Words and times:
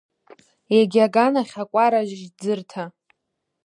Егьи 0.77 0.99
аганахь 1.05 1.55
акәара 1.63 2.07
Жьӡырҭа. 2.09 2.83